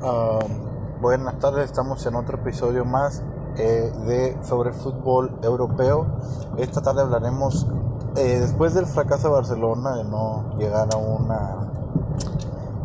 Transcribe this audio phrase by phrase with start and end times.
[0.00, 0.38] Ah,
[1.00, 3.20] buenas tardes, estamos en otro episodio más
[3.56, 6.06] eh, de sobre fútbol europeo.
[6.56, 7.66] Esta tarde hablaremos
[8.14, 11.72] eh, después del fracaso de Barcelona de no llegar a una,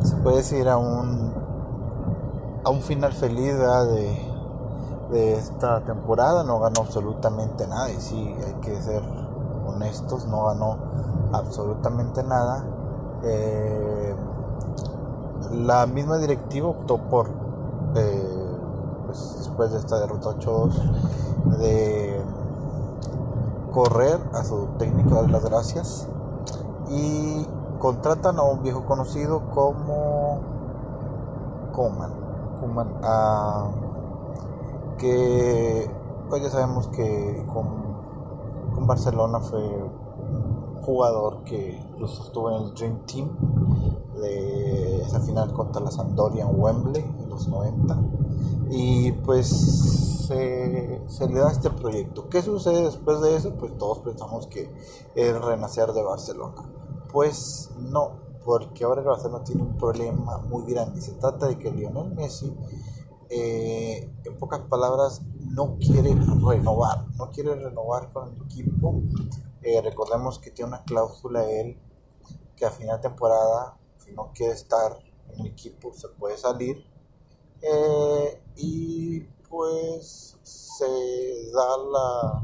[0.01, 1.33] se puede decir a un
[2.63, 4.17] a un final feliz de,
[5.11, 6.43] de esta temporada.
[6.43, 9.03] No ganó absolutamente nada y sí hay que ser
[9.67, 10.77] honestos, no ganó
[11.31, 12.65] absolutamente nada.
[13.23, 14.15] Eh,
[15.53, 17.29] la misma directiva optó por,
[17.95, 18.57] eh,
[19.05, 20.73] pues, después de esta derrota 8-2,
[21.59, 22.21] de
[23.71, 26.07] correr a su técnico de las gracias
[26.89, 27.47] y
[27.79, 30.41] contratan a un viejo conocido como
[31.73, 32.11] Coman,
[34.97, 35.89] que
[36.29, 37.67] pues ya sabemos que con,
[38.73, 39.61] con Barcelona fue
[40.83, 43.29] jugador que incluso estuvo en el Dream Team
[44.19, 47.97] de esa final contra la Sampdoria en Wembley en los 90
[48.69, 49.47] y pues
[50.27, 52.29] se, se, le da este proyecto.
[52.29, 53.53] ¿Qué sucede después de eso?
[53.53, 54.73] Pues todos pensamos que
[55.15, 56.63] es renacer de Barcelona.
[57.11, 61.01] Pues no, porque ahora el Barcelona tiene un problema muy grande.
[61.01, 62.55] Se trata de que Lionel Messi,
[63.29, 69.01] eh, en pocas palabras, no quiere renovar, no quiere renovar con el equipo
[69.61, 71.77] eh, recordemos que tiene una cláusula él
[72.57, 76.85] que a final de temporada, si no quiere estar en el equipo, se puede salir.
[77.61, 80.85] Eh, y pues se
[81.53, 82.43] da la,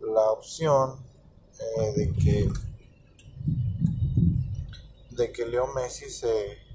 [0.00, 1.06] la opción
[1.96, 2.48] de que
[5.10, 6.67] de que Leo Messi se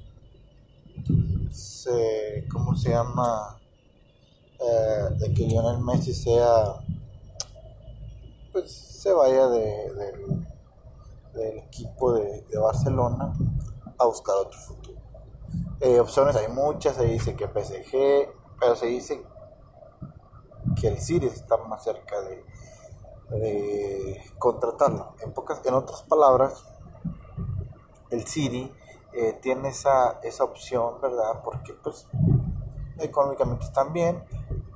[1.54, 3.60] se cómo se llama
[5.20, 6.80] de que Lionel Messi sea
[8.54, 9.92] pues se vaya de,
[11.34, 13.34] del equipo de, Barcelona
[13.98, 15.02] a buscar otro futuro.
[15.82, 19.26] Eh, opciones hay muchas, se dice que PSG, pero se dice
[20.80, 22.46] que el City está más cerca de,
[23.38, 25.16] de contratarlo.
[25.22, 26.64] En, pocas, en otras palabras,
[28.12, 28.72] el City
[29.14, 31.42] eh, tiene esa, esa opción, ¿verdad?
[31.44, 32.08] Porque pues
[33.00, 34.24] económicamente están bien,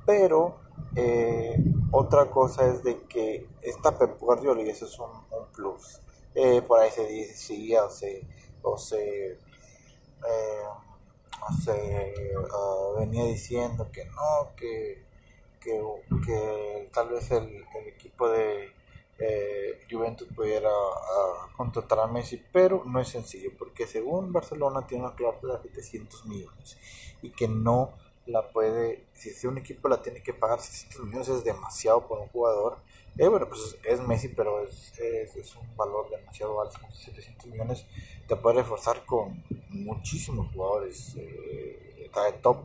[0.06, 0.56] pero
[0.96, 1.56] eh,
[1.90, 6.00] otra cosa es de que esta Pep Guardiola, y eso es un, plus,
[6.34, 8.26] eh, por ahí se decía o se,
[8.62, 10.62] o se, eh,
[11.40, 15.04] ah, venía diciendo que no, que,
[15.60, 18.72] que, tal vez el, equipo de
[19.90, 25.14] Juventus pudiera uh, contratar a Messi, pero no es sencillo, porque según Barcelona tiene una
[25.14, 26.76] cláusula de 700 millones
[27.22, 27.94] y que no
[28.26, 32.28] la puede, si, un equipo la tiene que pagar 600 millones es demasiado por un
[32.28, 32.78] jugador.
[33.16, 37.84] Eh, bueno, pues es Messi, pero es, es, un valor demasiado alto, 700 millones
[38.28, 42.58] te puede reforzar con muchísimos jugadores eh, está de top,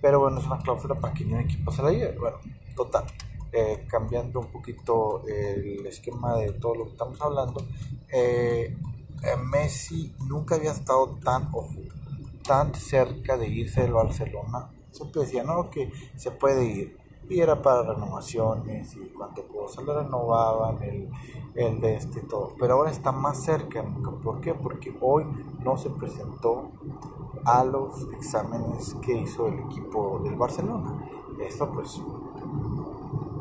[0.00, 2.16] pero bueno, es una cláusula para que ni un equipo se la lleve.
[2.18, 2.38] Bueno,
[2.76, 3.04] total,
[3.52, 7.66] eh, cambiando un poquito el esquema de todo lo que estamos hablando,
[8.12, 8.76] eh,
[9.50, 11.50] Messi nunca había estado tan,
[12.42, 17.00] tan cerca de irse del Barcelona siempre decía, no, que se puede ir.
[17.28, 21.08] Y era para renovaciones y cuánto cosas, le renovaban el,
[21.54, 22.54] el de este todo.
[22.58, 23.84] Pero ahora está más cerca.
[24.22, 24.52] ¿Por qué?
[24.54, 25.24] Porque hoy
[25.62, 26.72] no se presentó
[27.44, 31.08] a los exámenes que hizo el equipo del Barcelona.
[31.40, 32.02] Esto pues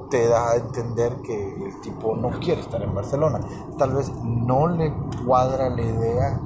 [0.09, 3.39] te da a entender que el tipo no quiere estar en Barcelona.
[3.77, 4.93] Tal vez no le
[5.25, 6.39] cuadra la idea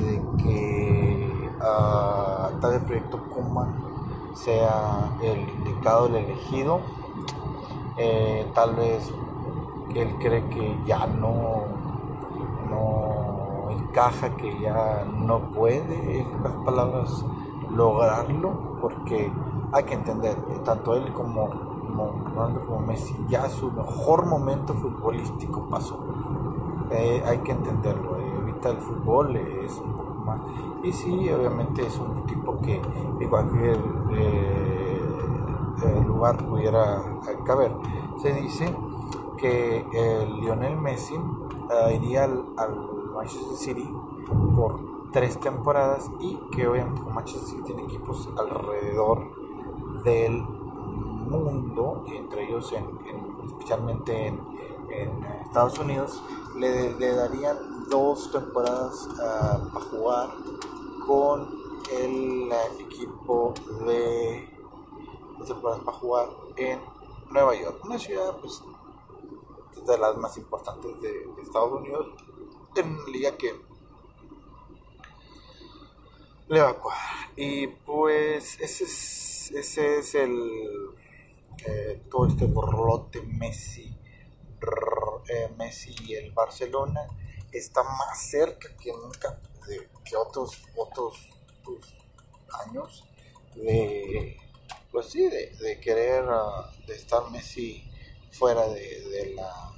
[0.00, 3.74] de que uh, tal el proyecto Puma
[4.34, 6.80] sea el indicado, el elegido.
[7.98, 9.12] Eh, tal vez
[9.94, 11.64] él cree que ya no,
[12.70, 17.24] no encaja, que ya no puede, en pocas palabras,
[17.70, 19.30] lograrlo, porque
[19.72, 25.98] hay que entender, tanto él como, Ronaldo como Messi, ya su mejor momento futbolístico pasó.
[26.90, 30.02] Eh, hay que entenderlo, eh, ahorita el fútbol es un
[30.82, 33.78] y sí, obviamente es un tipo que en cualquier
[34.12, 35.00] eh,
[35.84, 37.02] eh, lugar pudiera
[37.44, 37.72] caber.
[38.20, 38.74] Se dice
[39.36, 39.84] que
[40.40, 43.94] Lionel Messi eh, iría al, Manchester City
[44.56, 49.30] por tres temporadas y que obviamente Manchester City tiene equipos alrededor
[50.02, 50.44] del
[51.32, 52.84] mundo, entre ellos en,
[53.46, 54.52] especialmente en,
[55.46, 56.22] Estados Unidos,
[56.56, 60.30] le, darían dos temporadas uh, a jugar
[61.06, 61.48] con
[61.90, 63.54] el equipo
[63.86, 64.48] de
[65.38, 66.78] dos temporadas para jugar en
[67.30, 68.62] Nueva York, una ciudad pues,
[69.86, 72.08] de las más importantes de, Estados Unidos,
[72.76, 73.54] en una liga que
[76.48, 77.30] le va a cuadrar.
[77.36, 81.01] Y pues ese es, ese es el
[81.66, 83.96] eh, todo este borlote Messi,
[85.28, 87.00] eh, Messi y el Barcelona
[87.52, 89.38] está más cerca que nunca
[89.68, 91.28] de, que otros otros
[91.62, 91.94] pues,
[92.66, 93.04] años
[93.54, 94.36] de
[94.90, 97.84] pues sí de, querer uh, de estar Messi
[98.30, 99.72] fuera de, la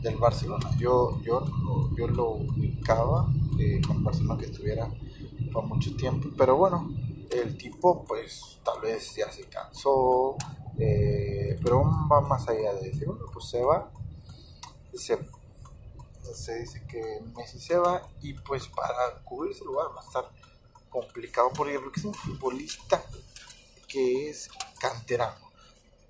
[0.00, 0.70] del Barcelona.
[0.78, 1.44] Yo yo
[1.96, 3.28] yo lo ubicaba
[3.58, 4.88] eh, con Barcelona que estuviera
[5.52, 10.36] por mucho tiempo pero bueno el tipo pues tal vez ya se cansó
[10.78, 13.90] eh, pero va más allá de decir bueno pues se va
[14.94, 15.18] se,
[16.34, 20.30] se dice que Messi se va y pues para cubrir ese lugar va a estar
[20.88, 23.02] complicado por porque es un futbolista
[23.88, 24.48] que es
[24.80, 25.50] canterano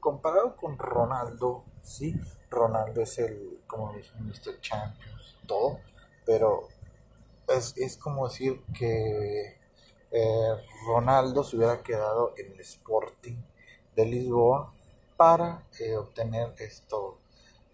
[0.01, 2.15] comparado con Ronaldo sí
[2.51, 4.61] Ronaldo es el como dije Mr.
[4.61, 5.81] Champions todo
[6.25, 6.69] pero
[7.49, 9.56] es, es como decir que
[10.19, 13.37] eh, Ronaldo se hubiera quedado en el Sporting
[13.95, 14.73] de Lisboa
[15.15, 17.19] para eh, obtener esto,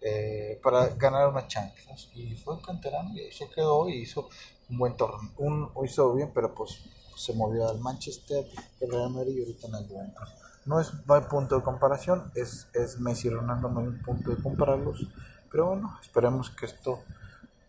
[0.01, 2.09] eh, para ganar una Champions.
[2.13, 4.27] Y fue canterano y eso quedó y hizo
[4.69, 5.31] un buen torneo.
[5.37, 6.83] Un, hizo bien, pero pues
[7.15, 8.45] se movió al Manchester,
[8.81, 10.35] el Real Madrid y ahorita en el Juventus.
[10.65, 14.01] No, es, no hay punto de comparación, es, es Messi y Ronaldo, no hay un
[14.01, 15.07] punto de compararlos.
[15.49, 17.03] Pero bueno, esperemos que esto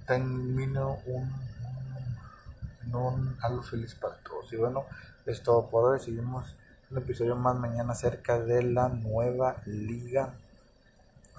[0.05, 1.54] termine un
[2.95, 4.53] un, algo feliz para todos.
[4.53, 4.85] Y bueno,
[5.27, 6.01] es todo por hoy.
[6.01, 6.57] Seguimos
[6.91, 10.35] un episodio más mañana acerca de la nueva liga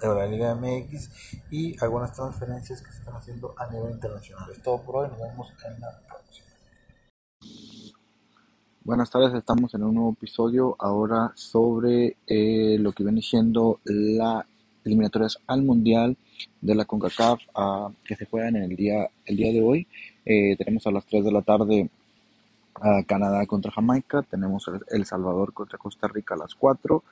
[0.00, 1.10] de la Liga MX
[1.50, 4.50] y algunas transferencias que se están haciendo a nivel internacional.
[4.50, 5.08] Es todo por hoy.
[5.08, 6.46] Nos vemos en la próxima.
[8.84, 14.46] Buenas tardes, estamos en un nuevo episodio ahora sobre eh, lo que viene siendo la
[14.84, 16.16] eliminatorias al Mundial
[16.60, 19.88] de la CONCACAF uh, que se juegan en el día, el día de hoy.
[20.26, 21.88] Eh, tenemos a las 3 de la tarde
[22.74, 27.02] a Canadá contra Jamaica, tenemos El Salvador contra Costa Rica a las 4,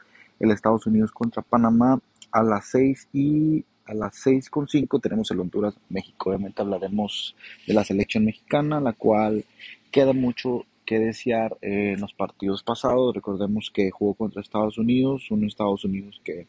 [0.40, 1.98] el Estados Unidos contra Panamá
[2.32, 6.30] a las 6 y a las 6 con 5 tenemos el Honduras México.
[6.30, 9.44] Obviamente hablaremos de la selección mexicana, la cual
[9.90, 13.14] queda mucho que desear en los partidos pasados.
[13.14, 16.46] Recordemos que jugó contra Estados Unidos, un Estados Unidos que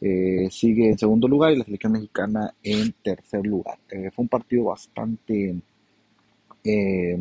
[0.00, 3.78] eh, sigue en segundo lugar y la selección mexicana en tercer lugar.
[3.90, 5.56] Eh, fue un partido bastante
[6.66, 7.18] eh,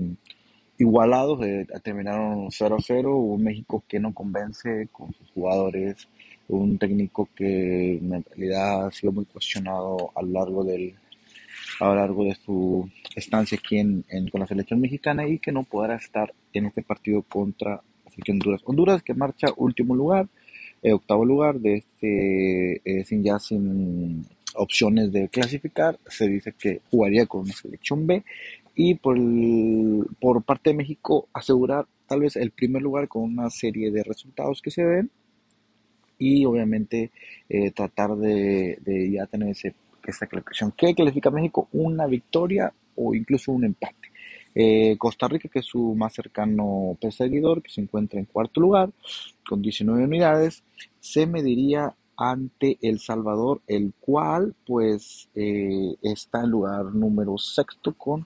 [0.77, 1.39] igualado,
[1.83, 6.07] terminaron 0-0, un México que no convence con sus jugadores,
[6.47, 10.95] un técnico que en realidad ha sido muy cuestionado a lo largo del
[11.79, 15.63] a lo largo de su estancia aquí en, con la selección mexicana y que no
[15.63, 17.81] podrá estar en este partido contra
[18.27, 18.61] Honduras.
[18.63, 20.27] Honduras que marcha último lugar,
[20.81, 24.25] eh, octavo lugar de este, eh, sin ya sin
[24.55, 28.23] opciones de clasificar, se dice que jugaría con una selección B
[28.75, 29.17] y por,
[30.19, 34.61] por parte de México asegurar tal vez el primer lugar con una serie de resultados
[34.61, 35.09] que se den
[36.17, 37.11] y obviamente
[37.49, 38.77] eh, tratar de,
[39.11, 39.75] ya tener ese,
[40.05, 40.73] esa clasificación.
[40.75, 41.67] ¿Qué clasifica México?
[41.73, 44.11] Una victoria o incluso un empate.
[44.53, 48.89] Eh, Costa Rica, que es su más cercano perseguidor, que se encuentra en cuarto lugar
[49.47, 50.63] con 19 unidades,
[50.99, 58.25] se mediría ante El Salvador, el cual pues eh, está en lugar número sexto con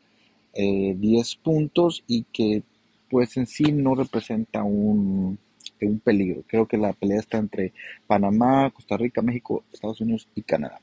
[0.53, 2.63] 10 eh, puntos y que
[3.09, 5.37] pues en sí no representa un,
[5.81, 6.43] un peligro.
[6.47, 7.73] Creo que la pelea está entre
[8.05, 10.79] Panamá, Costa Rica, México, Estados Unidos y Canadá.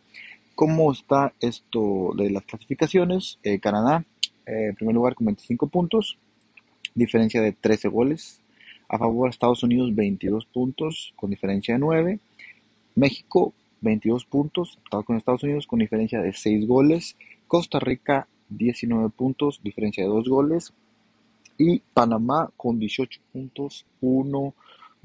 [0.54, 3.38] ¿Cómo está esto de las clasificaciones?
[3.60, 4.04] Canadá
[4.46, 6.18] en primer lugar con 25 puntos,
[6.94, 8.40] diferencia de 13 goles.
[8.88, 12.20] A favor Estados Unidos 22 puntos con diferencia de 9.
[12.94, 17.16] México 22 puntos, con Estados Unidos con diferencia de 6 goles.
[17.48, 20.72] Costa Rica 19 puntos, diferencia de 2 goles.
[21.58, 24.54] Y Panamá con 18 puntos, 1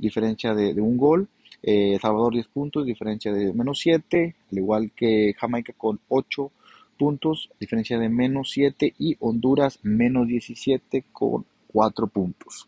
[0.02, 1.30] diferencia de, de un gol.
[1.64, 6.52] Eh, Salvador 10 puntos, diferencia de menos 7, al igual que Jamaica con 8
[6.98, 12.68] puntos, diferencia de menos 7 y Honduras menos 17 con 4 puntos.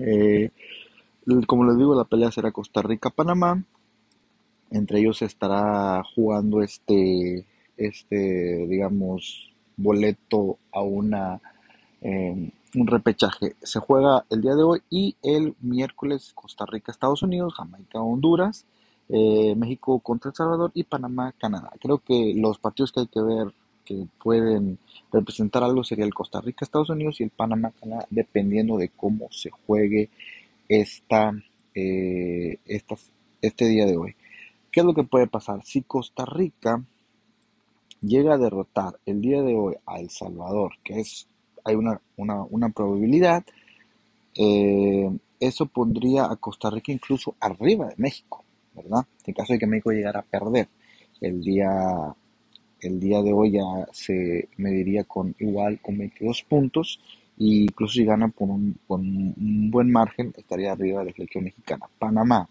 [0.00, 0.50] Eh,
[1.46, 3.62] como les digo, la pelea será Costa Rica-Panamá.
[4.70, 7.44] Entre ellos estará jugando este,
[7.76, 9.51] este digamos,
[9.82, 11.40] boleto a una,
[12.00, 13.56] eh, un repechaje.
[13.62, 18.66] Se juega el día de hoy y el miércoles Costa Rica-Estados Unidos, Jamaica-Honduras
[19.08, 21.70] eh, México contra El Salvador y Panamá, Canadá.
[21.80, 23.52] Creo que los partidos que hay que ver
[23.84, 24.78] que pueden
[25.12, 29.28] representar algo sería el Costa Rica, Estados Unidos y el Panamá, Canadá, dependiendo de cómo
[29.30, 30.08] se juegue
[30.68, 31.34] esta,
[31.74, 32.58] eh,
[33.42, 34.14] este día de hoy.
[34.70, 35.62] ¿Qué es lo que puede pasar?
[35.62, 36.82] Si Costa Rica
[38.02, 41.26] llega a derrotar el día de hoy a El Salvador, que es
[41.64, 43.44] hay una, una, una probabilidad.
[44.34, 48.44] Eh, eso pondría a Costa Rica incluso arriba de México,
[48.74, 49.04] ¿verdad?
[49.26, 50.68] En caso de que México llegara a perder.
[51.20, 51.68] El día,
[52.80, 57.00] el día de hoy ya se mediría con igual con 22 puntos
[57.38, 61.44] e incluso si gana por un, con un buen margen estaría arriba de la selección
[61.44, 61.86] mexicana.
[61.98, 62.48] Panamá.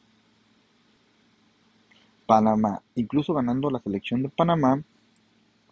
[2.26, 4.82] Panamá, incluso ganando la selección de Panamá,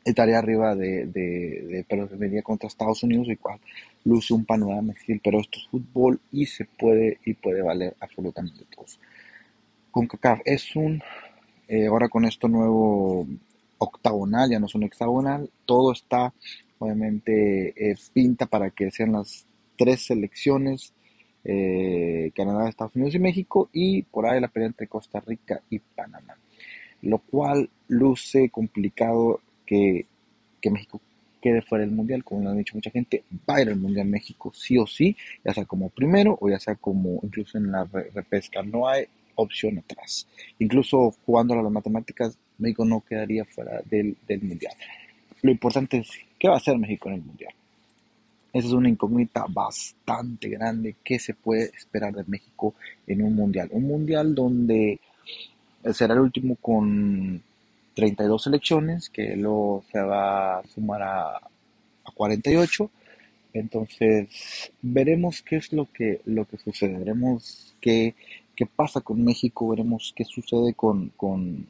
[0.04, 3.60] estaría arriba de, de, pero se venía contra Estados Unidos, igual
[4.06, 8.66] luce un panorama difícil, pero esto es fútbol y se puede y puede valer absolutamente
[8.74, 9.00] todos.
[9.92, 11.02] Con CACAF es un,
[11.68, 13.28] eh, ahora con esto nuevo
[13.78, 16.34] octagonal, ya no es un hexagonal, todo está
[16.80, 19.46] obviamente eh, pinta para que sean las
[19.78, 20.94] tres selecciones,
[21.44, 25.80] eh, Canadá, Estados Unidos y México, y por ahí la pelea entre Costa Rica y
[25.80, 26.38] Panamá,
[27.02, 30.06] lo cual luce complicado que,
[30.72, 31.00] México
[31.42, 34.08] quede fuera del mundial, como lo ha dicho mucha gente, va a ir al mundial
[34.08, 37.86] México sí o sí, ya sea como primero o ya sea como incluso en la
[37.86, 40.28] repesca, no hay opción atrás.
[40.58, 44.74] Incluso jugando a las matemáticas, México no quedaría fuera del, del mundial.
[45.42, 47.54] Lo importante es, ¿qué va a hacer México en el mundial?
[48.52, 50.96] Esa es una incógnita bastante grande.
[51.04, 52.74] ¿Qué se puede esperar de México
[53.08, 53.70] en un mundial?
[53.72, 55.00] Un mundial donde
[55.94, 57.42] será el último con
[58.00, 62.90] 32 selecciones, que luego se va a sumar a, a 48.
[63.54, 68.16] Entonces, veremos qué es lo que, lo que sucede, veremos qué,
[68.56, 71.68] qué pasa con México, veremos qué sucede con, con,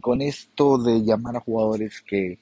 [0.00, 2.38] con esto de llamar a jugadores que,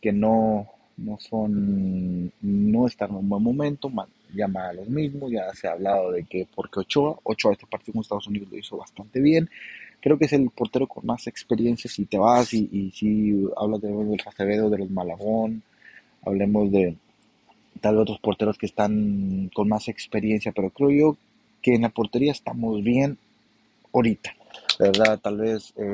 [0.00, 3.90] que no, no son, no están en un buen momento,
[4.32, 7.94] llama a los mismos, ya se ha hablado de que porque Ochoa, Ochoa este partido
[7.94, 9.50] con Estados Unidos lo hizo bastante bien,
[10.00, 13.88] creo que es el portero con más experiencia si te vas y, si hablas de,
[13.88, 15.62] del Acevedo, de los Malagón,
[16.24, 16.96] hablemos de
[17.80, 21.16] tal vez otros porteros que están con más experiencia, pero creo yo
[21.62, 23.18] que en la portería estamos bien
[23.92, 24.34] ahorita,
[24.78, 25.18] ¿verdad?
[25.20, 25.92] Tal vez eh,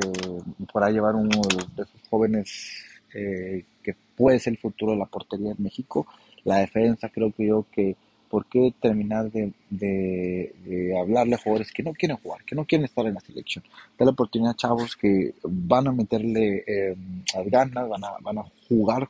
[0.72, 1.40] para llevar uno
[1.76, 2.82] de, esos jóvenes
[3.14, 6.06] eh, que puede ser el futuro de la portería en México.
[6.44, 7.96] La defensa creo que yo que
[8.34, 12.84] ¿por qué terminar de, de, hablarle a jugadores que no quieren jugar, que no quieren
[12.84, 13.62] estar en la selección?
[13.96, 16.96] Da la oportunidad a chavos que van a meterle eh,
[17.46, 19.08] ganas, van a, a jugar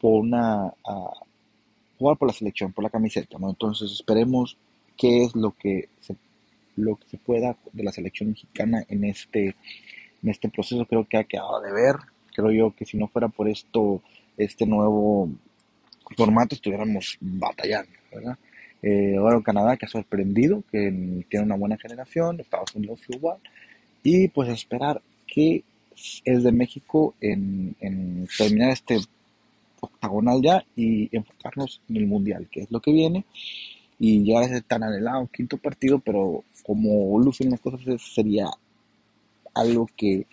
[0.00, 0.72] por una...
[1.98, 3.50] jugar por la selección, por la camiseta, ¿no?
[3.50, 4.56] Entonces esperemos
[4.96, 6.16] qué es lo que se,
[6.76, 9.56] lo que se pueda de la selección mexicana en este,
[10.22, 10.86] en este proceso.
[10.86, 11.96] Creo que ha quedado de ver.
[12.34, 14.00] Creo yo que si no fuera por esto,
[14.38, 15.28] este nuevo
[16.12, 17.92] formato, estuviéramos batallando.
[18.12, 18.38] ¿verdad?
[18.82, 23.38] Eh, ahora Canadá que ha sorprendido, que tiene una buena generación, Estados Unidos igual,
[24.02, 25.62] y pues esperar qué
[26.24, 27.76] es de México en,
[28.36, 28.98] terminar este
[29.80, 33.24] octagonal ya y enfocarnos en el mundial, que es lo que viene,
[34.00, 38.46] y ya es tan anhelado quinto partido, pero como lucen las cosas sería
[39.54, 40.26] algo que,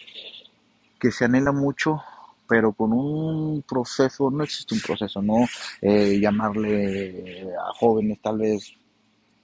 [1.00, 2.01] que se anhela mucho
[2.50, 5.46] pero con un proceso, no existe un proceso, ¿no?
[5.82, 8.74] Eh, llamarle a jóvenes tal vez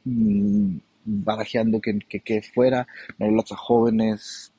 [0.04, 2.88] mm, barajeando que, que, fuera,
[3.20, 4.52] no a jóvenes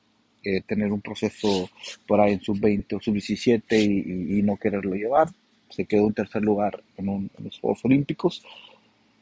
[0.45, 1.69] eh, tener un proceso
[2.07, 5.27] por ahí en sub-20 o sub-17 y, no quererlo llevar.
[5.69, 8.45] Se quedó en tercer lugar en, los Juegos Olímpicos,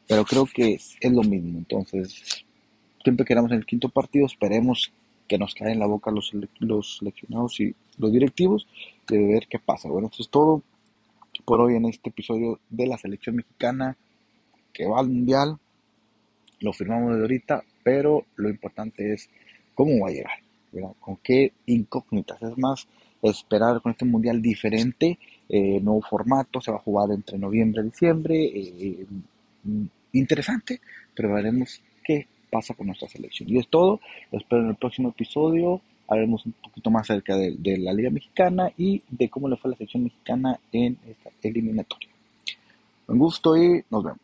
[0.06, 1.58] pero creo que es, lo mismo.
[1.58, 2.44] Entonces,
[3.02, 4.92] siempre queramos en el quinto partido, esperemos
[5.26, 6.30] que nos caen en la boca los,
[6.60, 8.68] los seleccionados y los directivos
[9.08, 9.88] de ver qué pasa.
[9.88, 10.62] Bueno, esto es todo
[11.44, 13.96] por hoy en este episodio de la selección mexicana
[14.72, 15.58] que va al mundial.
[16.60, 19.28] Lo firmamos desde ahorita, pero lo importante es
[19.74, 22.42] cómo va a llegar, con qué incógnitas.
[22.42, 22.88] Es más,
[23.22, 27.84] esperar con este mundial diferente, eh, nuevo formato, se va a jugar entre noviembre y
[27.84, 28.44] diciembre.
[28.44, 29.06] Eh,
[30.12, 30.80] interesante,
[31.14, 33.48] pero veremos qué pasa con nuestra selección.
[33.50, 34.00] Y es todo,
[34.32, 38.70] lo espero en el próximo episodio hablaremos un poquito más acerca de, la Liga Mexicana
[38.76, 42.08] y de cómo le fue a la selección mexicana en esta eliminatoria.
[43.08, 44.20] Un gusto y nos vemos.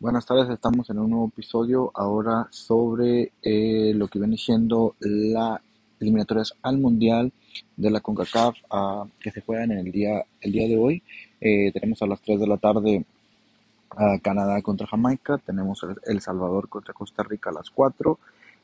[0.00, 5.60] Buenas tardes, estamos en un nuevo episodio ahora sobre eh, lo que viene siendo la
[6.00, 7.32] eliminatorias al Mundial
[7.76, 11.02] de la CONCACAF ah, que se juegan en el día, el día de hoy.
[11.40, 13.04] Eh, tenemos a las 3 de la tarde
[13.90, 18.18] a Canadá contra Jamaica, tenemos El Salvador contra Costa Rica a las 4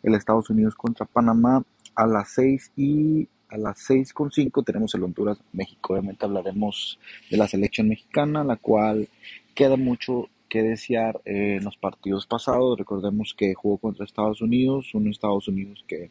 [0.04, 4.94] el Estados Unidos contra Panamá a las 6 y a las 6 con 5 tenemos
[4.94, 5.94] el Honduras México.
[5.94, 6.98] Obviamente hablaremos
[7.30, 9.08] de la selección mexicana, la cual
[9.54, 12.78] queda mucho que desear en los partidos pasados.
[12.78, 16.10] Recordemos que jugó contra Estados Unidos, un Estados Unidos que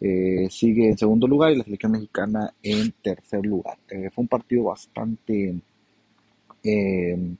[0.00, 3.78] eh, sigue en segundo lugar y la selección mexicana en tercer lugar.
[3.88, 5.60] Eh, fue un partido bastante
[6.64, 7.34] eh,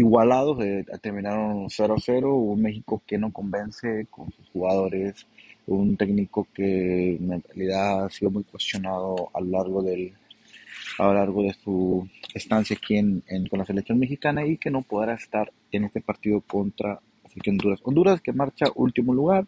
[0.00, 5.26] igualados, eh, terminaron 0-0, un México que no convence con sus jugadores,
[5.66, 10.12] un técnico que en realidad ha sido muy cuestionado a lo largo del
[10.98, 14.82] a lo largo de su estancia aquí en, con la selección mexicana y que no
[14.82, 17.00] podrá estar en este partido contra
[17.46, 17.80] Honduras.
[17.84, 19.46] Honduras que marcha último lugar,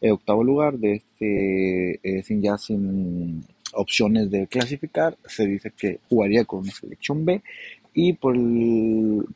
[0.00, 6.00] eh, octavo lugar de este eh, sin ya sin opciones de clasificar, se dice que
[6.08, 7.40] jugaría con una selección B
[7.94, 8.36] y por,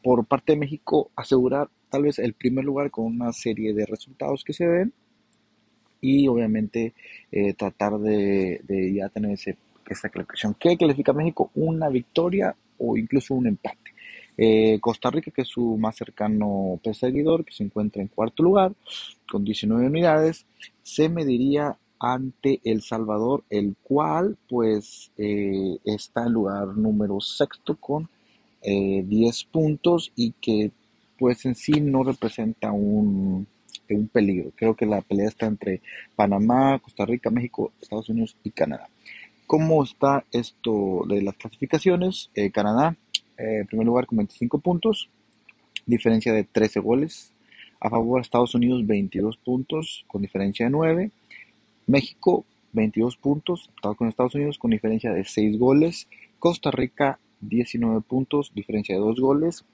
[0.03, 4.45] por parte de México asegurar tal vez el primer lugar con una serie de resultados
[4.45, 4.93] que se den
[6.01, 6.93] y obviamente
[7.33, 8.61] eh, tratar de,
[8.95, 9.57] ya tener ese,
[9.89, 10.55] esa clasificación.
[10.59, 11.51] ¿Qué clasifica México?
[11.55, 13.95] Una victoria o incluso un empate.
[14.37, 18.73] Eh, Costa Rica, que es su más cercano perseguidor, que se encuentra en cuarto lugar
[19.31, 20.47] con 19 unidades,
[20.83, 28.09] se mediría ante El Salvador, el cual pues eh, está en lugar número sexto con
[28.65, 30.71] 10 eh, puntos y que
[31.19, 33.47] pues en sí no representa un,
[33.91, 34.53] un peligro.
[34.57, 35.83] Creo que la pelea está entre
[36.17, 38.89] Panamá, Costa Rica, México, Estados Unidos y Canadá.
[39.47, 42.31] ¿Cómo está esto de las clasificaciones?
[42.35, 42.97] Eh, Canadá,
[43.37, 45.11] en primer lugar con 25 puntos,
[45.87, 47.33] diferencia de 13 goles.
[47.81, 51.11] A favor Estados Unidos 22 puntos con diferencia de 9.
[51.87, 56.09] México 22 puntos, con Estados Unidos con diferencia de 6 goles.
[56.39, 57.19] Costa Rica
[57.49, 59.65] 19 puntos, diferencia de 2 goles.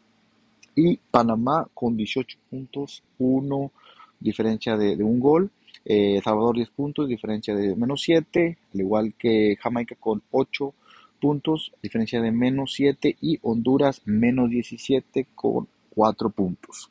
[0.77, 3.73] Y Panamá con 18 puntos, 1
[4.21, 5.51] diferencia de, de un gol.
[5.85, 10.75] Eh, Salvador 10 puntos, diferencia de menos 7, al igual que Jamaica con 8
[11.21, 16.91] puntos, diferencia de menos 7 y Honduras menos 17 con 4 puntos.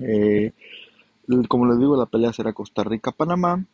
[0.00, 0.52] Eh,
[1.48, 3.64] como les digo, la pelea será Costa Rica-Panamá.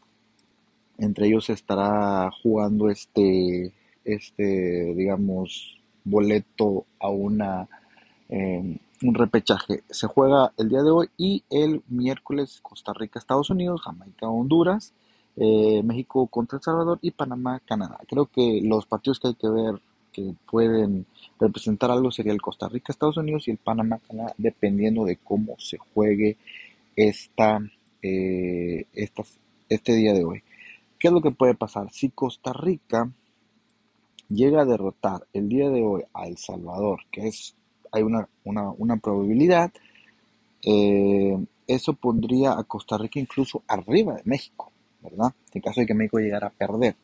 [0.99, 3.73] Entre ellos estará jugando este,
[4.05, 7.69] este, digamos, boleto a una
[8.29, 9.83] eh, un repechaje.
[9.91, 14.95] Se juega el día de hoy y el miércoles Costa Rica, Estados Unidos, Jamaica, Honduras,
[15.37, 17.99] eh, México contra El Salvador y Panamá, Canadá.
[18.09, 19.81] Creo que los partidos que hay que ver
[20.13, 21.05] que pueden
[21.39, 25.57] representar algo sería el Costa Rica, Estados Unidos y el Panamá, Canadá, dependiendo de cómo
[25.59, 26.39] se juegue
[26.97, 27.61] esta,
[28.01, 28.87] eh,
[29.69, 30.43] este día de hoy.
[30.99, 31.93] ¿Qué es lo que puede pasar?
[31.93, 33.11] Si Costa Rica
[34.29, 37.55] llega a derrotar el día de hoy a El Salvador, que es
[37.93, 39.73] hay una, una, probabilidad,
[40.63, 44.71] eh, eso pondría a Costa Rica incluso arriba de México,
[45.03, 45.33] ¿verdad?
[45.53, 46.97] En caso de que México llegara a perder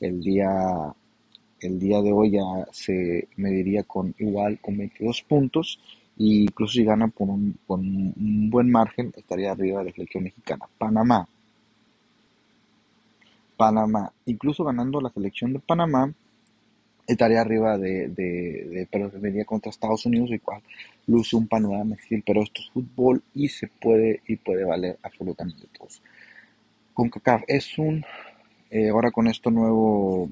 [0.00, 0.94] el día,
[1.60, 5.80] el día de hoy ya se mediría con igual con 22 puntos
[6.18, 10.24] e incluso si gana por un, con un buen margen estaría arriba de la selección
[10.24, 10.66] mexicana.
[10.78, 11.28] Panamá.
[13.56, 16.12] Panamá, incluso ganando la selección de Panamá,
[17.08, 20.62] estaría arriba de, de, pero venía contra Estados Unidos, igual
[21.06, 25.66] luce un panorama difícil, pero esto es fútbol y se puede y puede valer absolutamente
[25.76, 26.02] todos.
[26.92, 28.04] Con CACAF es un,
[28.70, 30.28] eh, ahora con esto nuevo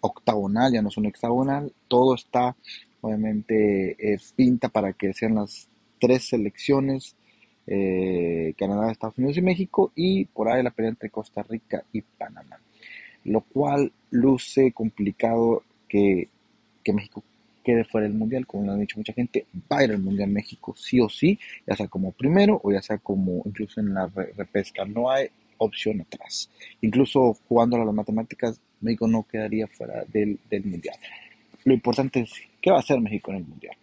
[0.00, 2.54] octagonal, ya no es un hexagonal, todo está
[3.00, 7.16] obviamente eh, pinta para que sean las tres selecciones,
[7.66, 12.02] eh, Canadá, Estados Unidos y México, y por ahí la pelea entre Costa Rica y
[12.02, 12.58] Panamá,
[13.24, 16.28] lo cual luce complicado que,
[16.90, 17.22] México
[17.62, 20.30] quede fuera del Mundial, como lo ha dicho mucha gente, va a ir al Mundial
[20.30, 24.06] México sí o sí, ya sea como primero o ya sea como incluso en la
[24.06, 26.48] repesca, no hay opción atrás.
[26.80, 30.96] Incluso jugando a las matemáticas, México no quedaría fuera del, del Mundial.
[31.64, 33.76] Lo importante es, ¿qué va a hacer México en el Mundial?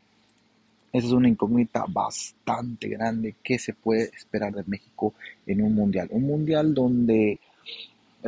[0.95, 3.35] Esa es una incógnita bastante grande.
[3.43, 5.13] ¿Qué se puede esperar de México
[5.45, 6.07] en un mundial?
[6.09, 7.37] Un mundial donde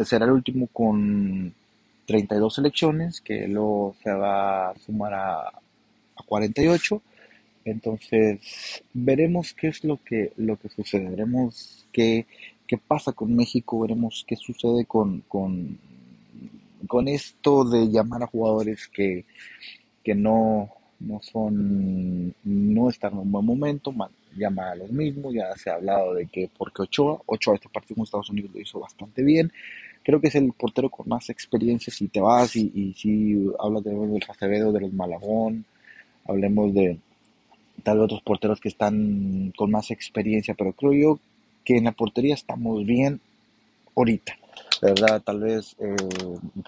[0.04, 1.54] será el último con
[2.08, 7.02] 32 selecciones, que luego se va a sumar a, a 48.
[7.66, 8.40] Entonces,
[8.94, 12.26] veremos qué es lo que, lo que sucede, veremos qué,
[12.66, 15.78] qué pasa con México, veremos qué sucede con, con,
[16.88, 19.26] con esto de llamar a jugadores que,
[20.02, 20.70] que no,
[21.02, 23.94] no son, no están en un buen momento,
[24.38, 27.96] llama a los mismos, ya se ha hablado de que porque Ochoa, Ochoa este partido
[27.96, 29.52] con Estados Unidos lo hizo bastante bien,
[30.08, 33.92] creo que es el portero con más experiencia si te vas y, si hablas de,
[33.94, 35.66] del Acevedo, de los Malagón,
[36.26, 36.98] hablemos de
[37.84, 41.20] tal vez otros porteros que están con más experiencia, pero creo yo
[41.66, 43.20] que en la portería estamos bien
[43.98, 44.38] ahorita,
[44.82, 45.94] verdad, tal vez eh,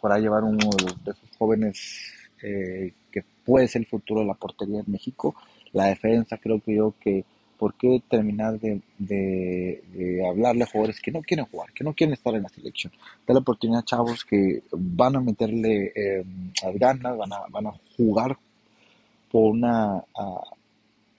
[0.01, 0.71] para llevar uno
[1.05, 2.11] de, esos jóvenes
[2.43, 5.33] eh, que puede ser el futuro de la portería en México,
[5.71, 7.23] la defensa creo que yo que
[7.59, 8.81] ¿por qué terminar de,
[10.25, 12.93] hablarle a jugadores que no quieren jugar, que no quieren estar en la selección?
[13.27, 16.23] Da la oportunidad a chavos que van a meterle eh,
[16.75, 18.37] ganas, van a, van a jugar
[19.29, 20.01] por una,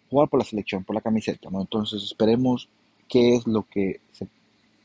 [0.08, 1.60] jugar por la selección, por la camiseta, ¿no?
[1.60, 2.70] Entonces esperemos
[3.06, 4.26] qué es lo que se,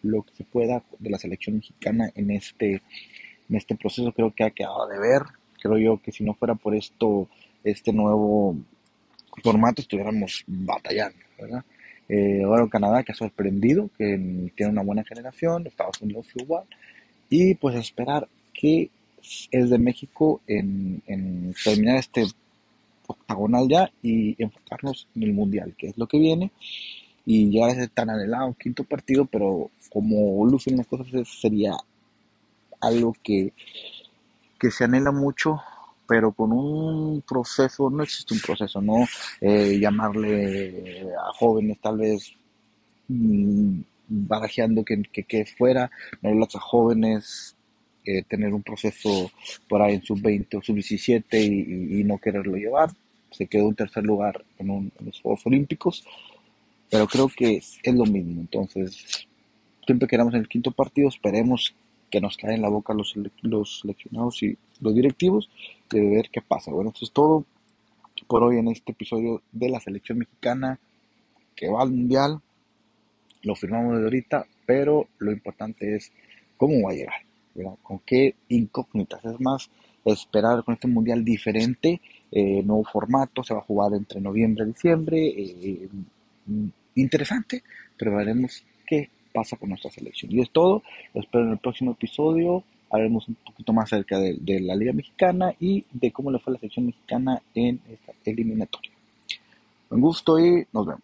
[0.03, 2.81] lo que se pueda de la selección mexicana en este,
[3.49, 4.11] en este proceso.
[4.11, 5.21] Creo que ha quedado de ver.
[5.61, 7.29] Creo yo que si no fuera por esto,
[7.63, 8.57] este nuevo
[9.43, 11.63] formato, estuviéramos batallando, ¿verdad?
[12.07, 16.65] Eh, ahora Canadá que ha sorprendido, que tiene una buena generación, Estados Unidos igual,
[17.29, 18.89] y pues esperar que
[19.51, 22.25] es de México en, en terminar este
[23.07, 26.51] octagonal ya y enfocarnos en el mundial, que es lo que viene,
[27.25, 31.75] y ya es tan anhelado quinto partido, pero como lucen las cosas sería
[32.81, 33.53] algo que,
[34.59, 35.61] que se anhela mucho,
[36.07, 39.05] pero con un proceso, no existe un proceso, ¿no?
[39.41, 42.33] Eh, llamarle a jóvenes tal vez
[43.07, 45.89] mmm, barajeando que, que, que fuera,
[46.23, 47.55] a jóvenes
[48.05, 49.31] eh, tener un proceso
[49.67, 52.91] por ahí en sub-20 o sub-17 y, y, no quererlo llevar.
[53.31, 56.05] Se quedó en tercer lugar en, un, en, los Juegos Olímpicos,
[56.89, 58.41] pero creo que es, es lo mismo.
[58.41, 59.27] Entonces,
[59.85, 61.73] siempre queramos en el quinto partido, esperemos
[62.11, 65.49] que nos caen en la boca los, los seleccionados y los directivos
[65.89, 66.71] de ver qué pasa.
[66.71, 67.45] Bueno, esto es todo
[68.27, 70.79] por hoy en este episodio de la selección mexicana
[71.55, 72.41] que va al mundial.
[73.43, 76.11] Lo firmamos de ahorita, pero lo importante es
[76.57, 77.21] cómo va a llegar.
[77.83, 79.23] con qué incógnitas.
[79.23, 79.69] Es más,
[80.03, 84.67] esperar con este mundial diferente, eh, nuevo formato, se va a jugar entre noviembre y
[84.67, 85.27] diciembre.
[85.27, 85.87] Eh,
[86.95, 87.63] interesante,
[87.97, 90.31] pero veremos qué pasa con nuestra selección.
[90.31, 90.83] Y es todo,
[91.13, 92.63] lo espero en el próximo episodio.
[92.95, 96.59] Hablaremos un poquito más acerca de, la Liga Mexicana y de cómo le fue la
[96.59, 98.91] selección mexicana en esta eliminatoria.
[99.89, 101.03] Un gusto y nos vemos.